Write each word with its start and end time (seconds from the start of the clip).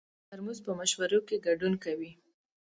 ترموز 0.29 0.59
په 0.65 0.71
مشورو 0.79 1.19
کې 1.27 1.43
ګډون 1.47 1.73
کوي. 1.83 2.11